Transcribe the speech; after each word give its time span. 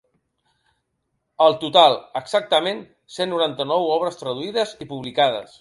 El 1.49 1.57
total: 1.65 1.97
exactament 2.21 2.83
cent 3.19 3.33
noranta-nou 3.37 3.89
obres 3.99 4.21
traduïdes 4.23 4.77
i 4.87 4.93
publicades. 4.97 5.49